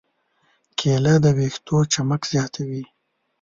[0.79, 2.83] کېله د ویښتو چمک زیاتوي.